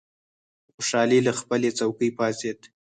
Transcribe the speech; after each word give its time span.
په 0.65 0.71
خوشالۍ 0.75 1.19
له 1.27 1.31
خپلې 1.39 1.69
څوکۍ 1.77 2.09
پاڅېد. 2.17 2.59